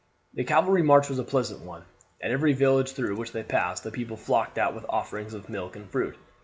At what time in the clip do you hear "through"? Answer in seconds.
2.93-3.15